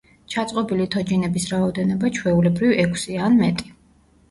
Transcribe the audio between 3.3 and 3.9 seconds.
ან მეტი.